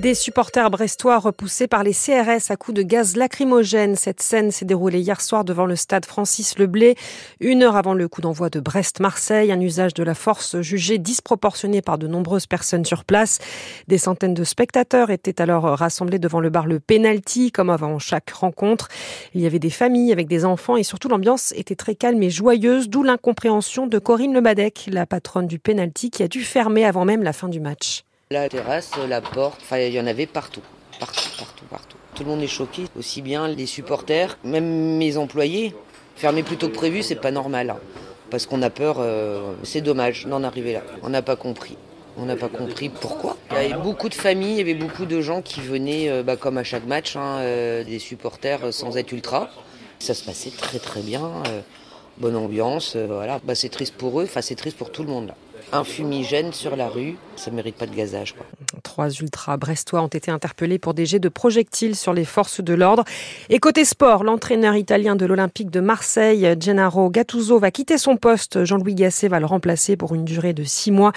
[0.00, 3.96] Des supporters brestois repoussés par les CRS à coups de gaz lacrymogène.
[3.96, 6.96] Cette scène s'est déroulée hier soir devant le stade Francis Leblé,
[7.38, 9.52] une heure avant le coup d'envoi de Brest-Marseille.
[9.52, 13.40] Un usage de la force jugé disproportionné par de nombreuses personnes sur place.
[13.88, 18.30] Des centaines de spectateurs étaient alors rassemblés devant le bar Le Penalty, comme avant chaque
[18.30, 18.88] rencontre.
[19.34, 22.30] Il y avait des familles avec des enfants et surtout l'ambiance était très calme et
[22.30, 27.04] joyeuse, d'où l'incompréhension de Corinne Lebadec, la patronne du Penalty, qui a dû fermer avant
[27.04, 28.04] même la fin du match.
[28.32, 30.60] La terrasse, la porte, enfin il y en avait partout,
[31.00, 31.96] partout, partout, partout.
[32.14, 35.74] Tout le monde est choqué, aussi bien les supporters, même mes employés.
[36.14, 37.70] Fermer plus tôt que prévu, c'est pas normal.
[37.70, 37.80] Hein.
[38.30, 40.82] parce qu'on a peur, euh, c'est dommage d'en arriver là.
[41.02, 41.76] On n'a pas compris.
[42.16, 43.36] On n'a pas compris pourquoi.
[43.50, 46.22] Il y avait beaucoup de familles, il y avait beaucoup de gens qui venaient, euh,
[46.22, 49.50] bah, comme à chaque match, hein, euh, des supporters sans être ultra.
[49.98, 51.42] Ça se passait très très bien,
[52.18, 53.40] bonne ambiance, voilà.
[53.42, 55.34] Bah, c'est triste pour eux, enfin c'est triste pour tout le monde là
[55.72, 58.34] un fumigène sur la rue, ça mérite pas de gazage.
[58.34, 58.46] Quoi.
[58.82, 62.74] Trois ultras brestois ont été interpellés pour des jets de projectiles sur les forces de
[62.74, 63.04] l'ordre.
[63.48, 68.64] Et côté sport, l'entraîneur italien de l'Olympique de Marseille, Gennaro Gattuso, va quitter son poste.
[68.64, 71.12] Jean-Louis Gasset va le remplacer pour une durée de six mois.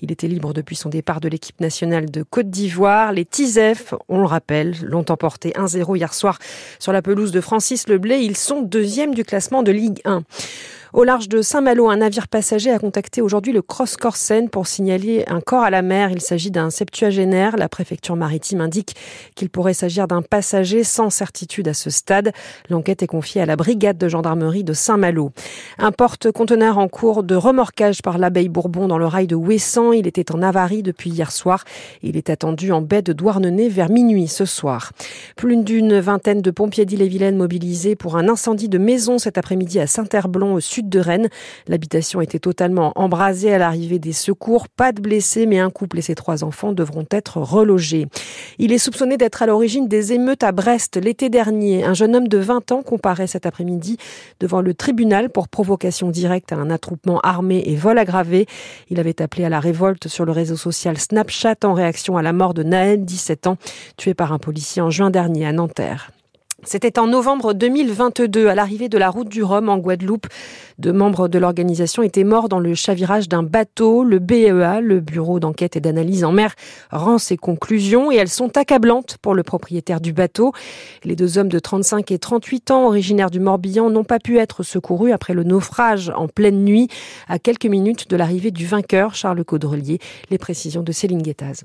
[0.00, 3.12] Il était libre depuis son départ de l'équipe nationale de Côte d'Ivoire.
[3.12, 6.38] Les Tizef, on le rappelle, l'ont emporté 1-0 hier soir
[6.78, 8.18] sur la pelouse de Francis Leblé.
[8.18, 10.22] Ils sont deuxième du classement de Ligue 1.
[10.92, 15.24] Au large de Saint-Malo, un navire passager a contacté aujourd'hui le Cross Corsen pour signaler
[15.26, 16.10] un corps à la mer.
[16.12, 17.56] Il s'agit d'un septuagénaire.
[17.56, 18.94] La préfecture maritime indique
[19.34, 22.32] qu'il pourrait s'agir d'un passager sans certitude à ce stade.
[22.70, 25.32] L'enquête est confiée à la brigade de gendarmerie de Saint-Malo.
[25.78, 29.90] Un porte-conteneur en cours de remorquage par l'abeille Bourbon dans le rail de Ouessant.
[29.90, 31.64] Il était en avarie depuis hier soir.
[32.02, 34.92] Il est attendu en baie de Douarnenez vers minuit ce soir.
[35.34, 39.86] Plus d'une vingtaine de pompiers d'Ille-et-Vilaine mobilisés pour un incendie de maison cet après-midi à
[39.86, 41.28] Saint-Herblanc au sud de Rennes.
[41.68, 44.68] L'habitation était totalement embrasée à l'arrivée des secours.
[44.68, 48.06] Pas de blessés, mais un couple et ses trois enfants devront être relogés.
[48.58, 51.84] Il est soupçonné d'être à l'origine des émeutes à Brest l'été dernier.
[51.84, 53.96] Un jeune homme de 20 ans comparaît cet après-midi
[54.40, 58.46] devant le tribunal pour provocation directe à un attroupement armé et vol aggravé.
[58.90, 62.32] Il avait appelé à la révolte sur le réseau social Snapchat en réaction à la
[62.32, 63.56] mort de Naël, 17 ans,
[63.96, 66.10] tué par un policier en juin dernier à Nanterre.
[66.66, 70.26] C'était en novembre 2022, à l'arrivée de la route du Rhum en Guadeloupe.
[70.80, 74.02] Deux membres de l'organisation étaient morts dans le chavirage d'un bateau.
[74.02, 76.56] Le BEA, le Bureau d'enquête et d'analyse en mer,
[76.90, 80.52] rend ses conclusions et elles sont accablantes pour le propriétaire du bateau.
[81.04, 84.64] Les deux hommes de 35 et 38 ans, originaires du Morbihan, n'ont pas pu être
[84.64, 86.88] secourus après le naufrage en pleine nuit,
[87.28, 90.00] à quelques minutes de l'arrivée du vainqueur, Charles Caudrelier.
[90.30, 91.64] Les précisions de Céline Guettaz.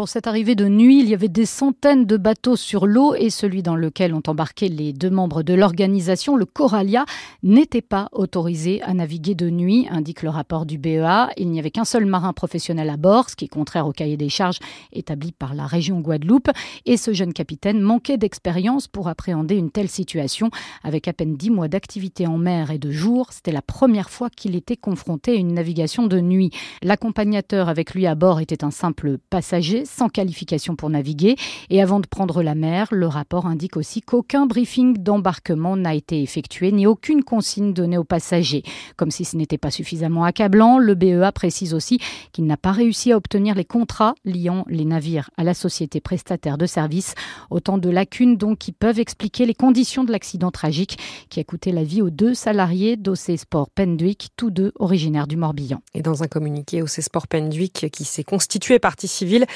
[0.00, 3.28] Pour cette arrivée de nuit, il y avait des centaines de bateaux sur l'eau et
[3.28, 7.04] celui dans lequel ont embarqué les deux membres de l'organisation, le Coralia,
[7.42, 11.28] n'était pas autorisé à naviguer de nuit, indique le rapport du BEA.
[11.36, 14.16] Il n'y avait qu'un seul marin professionnel à bord, ce qui est contraire au cahier
[14.16, 14.58] des charges
[14.90, 16.48] établi par la région Guadeloupe.
[16.86, 20.48] Et ce jeune capitaine manquait d'expérience pour appréhender une telle situation.
[20.82, 24.30] Avec à peine dix mois d'activité en mer et de jour, c'était la première fois
[24.30, 26.52] qu'il était confronté à une navigation de nuit.
[26.82, 31.36] L'accompagnateur avec lui à bord était un simple passager sans qualification pour naviguer.
[31.68, 36.22] Et avant de prendre la mer, le rapport indique aussi qu'aucun briefing d'embarquement n'a été
[36.22, 38.62] effectué ni aucune consigne donnée aux passagers.
[38.96, 41.98] Comme si ce n'était pas suffisamment accablant, le BEA précise aussi
[42.32, 46.58] qu'il n'a pas réussi à obtenir les contrats liant les navires à la société prestataire
[46.58, 47.14] de services.
[47.50, 51.72] Autant de lacunes donc qui peuvent expliquer les conditions de l'accident tragique qui a coûté
[51.72, 55.82] la vie aux deux salariés d'OC Sport Penduic, tous deux originaires du Morbihan.
[55.94, 59.46] Et dans un communiqué, OC Sport Penduic, qui s'est constitué partie civile,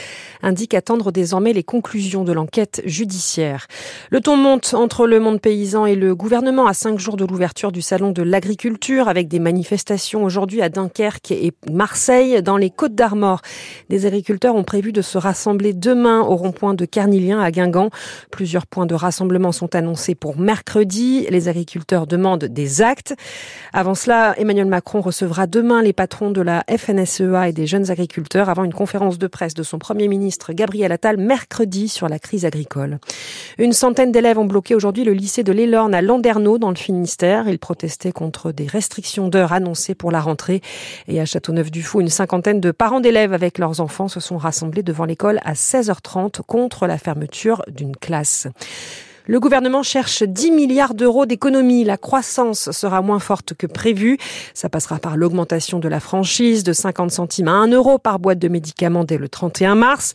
[0.42, 3.66] indique attendre désormais les conclusions de l'enquête judiciaire.
[4.10, 7.72] Le ton monte entre le monde paysan et le gouvernement à cinq jours de l'ouverture
[7.72, 12.94] du salon de l'agriculture avec des manifestations aujourd'hui à Dunkerque et Marseille dans les Côtes
[12.94, 13.41] d'Armor.
[13.88, 17.91] Des agriculteurs ont prévu de se rassembler demain au rond-point de Carnilien à Guingamp.
[18.31, 21.26] Plusieurs points de rassemblement sont annoncés pour mercredi.
[21.31, 23.14] Les agriculteurs demandent des actes.
[23.72, 28.49] Avant cela, Emmanuel Macron recevra demain les patrons de la FNSEA et des jeunes agriculteurs
[28.49, 32.44] avant une conférence de presse de son premier ministre Gabriel Attal mercredi sur la crise
[32.44, 32.98] agricole.
[33.58, 37.48] Une centaine d'élèves ont bloqué aujourd'hui le lycée de l'Elorne à Landerneau dans le Finistère.
[37.48, 40.60] Ils protestaient contre des restrictions d'heures annoncées pour la rentrée.
[41.08, 45.04] Et à Châteauneuf-du-Fou, une cinquantaine de parents d'élèves avec leurs enfants se sont rassemblés devant
[45.04, 48.48] l'école à 16h30 contre la fermeture d'une classe.
[49.26, 51.82] Le gouvernement cherche 10 milliards d'euros d'économies.
[51.82, 54.19] La croissance sera moins forte que prévu.
[54.53, 58.38] Ça passera par l'augmentation de la franchise de 50 centimes à 1 euro par boîte
[58.38, 60.12] de médicaments dès le 31 mars,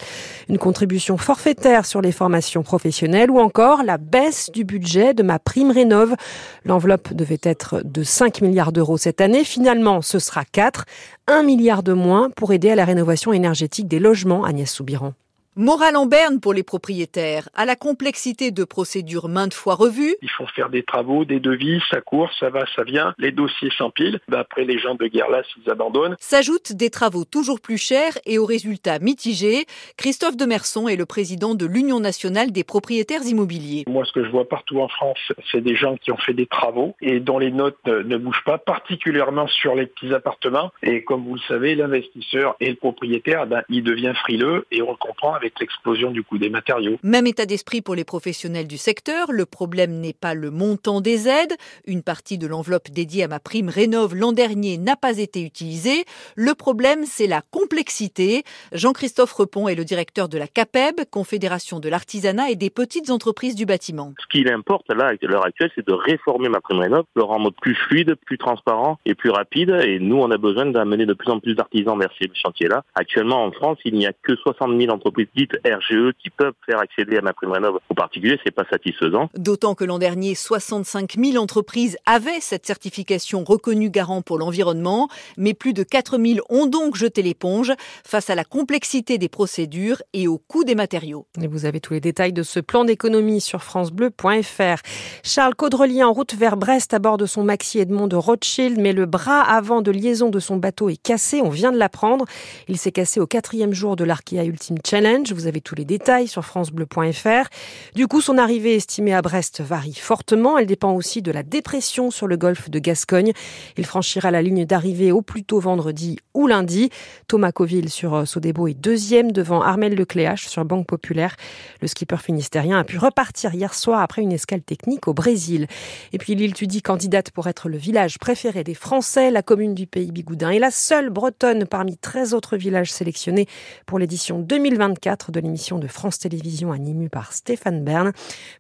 [0.48, 5.40] une contribution forfaitaire sur les formations professionnelles ou encore la baisse du budget de ma
[5.40, 6.16] prime rénove.
[6.64, 9.44] L'enveloppe devait être de 5 milliards d'euros cette année.
[9.44, 10.86] Finalement, ce sera 4.
[11.26, 15.14] 1 milliard de moins pour aider à la rénovation énergétique des logements, Agnès Soubiran.
[15.62, 20.16] Morale en berne pour les propriétaires, à la complexité de procédures maintes fois revues.
[20.22, 23.70] Il faut faire des travaux, des devis, ça court, ça va, ça vient, les dossiers
[23.78, 24.22] s'empilent.
[24.30, 26.16] Ben, après, les gens de guerre là, s'ils abandonnent.
[26.18, 29.66] S'ajoutent des travaux toujours plus chers et aux résultats mitigés.
[29.98, 33.84] Christophe Demerson est le président de l'Union nationale des propriétaires immobiliers.
[33.90, 35.20] Moi, ce que je vois partout en France,
[35.52, 38.60] c'est des gens qui ont fait des travaux et dont les notes ne bougent pas,
[38.60, 40.72] particulièrement sur les petits appartements.
[40.84, 44.92] Et comme vous le savez, l'investisseur et le propriétaire, ben, il devient frileux et on
[44.92, 46.98] le comprend avec l'explosion du coût des matériaux.
[47.04, 49.31] Même état d'esprit pour les professionnels du secteur.
[49.31, 51.54] Le problème n'est pas le montant des aides.
[51.86, 56.06] Une partie de l'enveloppe dédiée à ma prime rénove l'an dernier n'a pas été utilisée.
[56.36, 58.44] Le problème, c'est la complexité.
[58.72, 63.56] Jean-Christophe Repon est le directeur de la CAPEB, Confédération de l'artisanat et des petites entreprises
[63.56, 64.13] du bâtiment.
[64.19, 67.51] Ce qu'il importe là, à l'heure actuelle, c'est de réformer ma prime rénov, le rendre
[67.51, 69.69] plus fluide, plus transparent et plus rapide.
[69.86, 72.84] Et nous, on a besoin d'amener de plus en plus d'artisans vers ces chantiers-là.
[72.96, 76.80] Actuellement, en France, il n'y a que 60 000 entreprises dites RGE qui peuvent faire
[76.80, 78.40] accéder à ma prime rénov aux particuliers.
[78.44, 79.30] C'est pas satisfaisant.
[79.36, 85.54] D'autant que l'an dernier, 65 000 entreprises avaient cette certification reconnue garant pour l'environnement, mais
[85.54, 87.74] plus de 4 000 ont donc jeté l'éponge
[88.04, 91.26] face à la complexité des procédures et au coût des matériaux.
[91.42, 94.82] Et vous avez tous les détails de ce plan d'économie sur francebleu.fr.
[95.24, 98.94] Charles Caudrelier en route vers Brest à bord de son Maxi Edmond de Rothschild, mais
[98.94, 102.25] le bras avant de liaison de son bateau est cassé, on vient de l'apprendre.
[102.68, 105.19] Il s'est cassé au quatrième jour de l'Arkea Ultimate Challenge.
[105.27, 107.50] Vous avez tous les détails sur francebleu.fr.
[107.94, 110.57] Du coup, son arrivée estimée à Brest varie fortement.
[110.57, 113.33] Elle dépend aussi de la dépression sur le golfe de Gascogne.
[113.77, 116.89] Il franchira la ligne d'arrivée au plus tôt vendredi ou lundi.
[117.27, 121.36] Thomas Coville sur euh, Sodebo est deuxième devant Armel Lecléache sur Banque Populaire.
[121.81, 125.68] Le skipper finistérien a pu repartir hier soir après une escale technique au Brésil.
[126.13, 129.86] Et puis l'île Tudy, candidate pour être le village préféré des Français, la commune du
[129.86, 133.48] pays Bigoudin est la seule bretonne parmi 13 autres villages sélectionnés
[133.86, 138.12] pour l'édition 2024 de l'émission de France Télévisions animée par Stéphane Bern.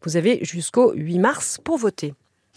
[0.03, 2.13] Vous avez jusqu'au 8 mars pour voter.